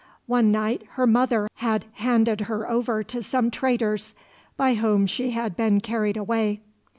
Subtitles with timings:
[0.25, 4.15] One night her mother had handed her over to some traders,
[4.57, 6.61] by whom she had been carried away.